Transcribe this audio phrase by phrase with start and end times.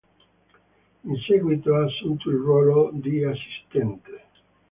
[1.03, 4.21] In seguito ha assunto il ruolo di assistente.